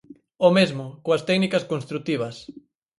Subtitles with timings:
[0.47, 2.35] O mesmo, coas técnicas construtivas.